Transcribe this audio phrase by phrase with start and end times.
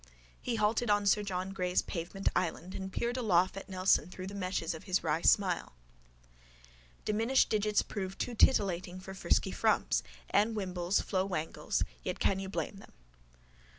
[0.41, 4.33] He halted on sir John Gray's pavement island and peered aloft at Nelson through the
[4.33, 5.75] meshes of his wry smile.
[7.05, 10.01] DIMINISHED DIGITS PROVE TOO TITILLATING FOR FRISKY FRUMPS.
[10.31, 12.93] ANNE WIMBLES, FLO WANGLES—YET CAN YOU BLAME THEM?